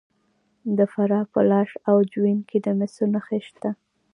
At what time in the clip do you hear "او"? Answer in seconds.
1.89-1.97